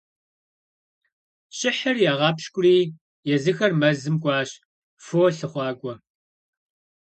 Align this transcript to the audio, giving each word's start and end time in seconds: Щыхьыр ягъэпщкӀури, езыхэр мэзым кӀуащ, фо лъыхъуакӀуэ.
Щыхьыр 1.57 1.97
ягъэпщкӀури, 2.11 2.79
езыхэр 3.33 3.71
мэзым 3.79 4.15
кӀуащ, 4.21 4.49
фо 5.05 5.23
лъыхъуакӀуэ. 5.37 5.93